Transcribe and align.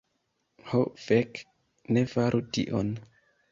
Ho 0.71 0.79
fek, 1.09 1.43
ne 1.93 2.07
faru 2.17 2.43
tion. 2.59 2.93